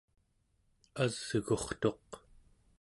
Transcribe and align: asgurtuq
asgurtuq 1.03 2.09